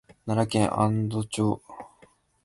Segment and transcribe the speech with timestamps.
[0.25, 1.61] 奈良県安堵町